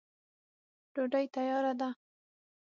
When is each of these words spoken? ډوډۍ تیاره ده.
ډوډۍ 0.93 1.25
تیاره 1.33 1.71
ده. 1.79 1.89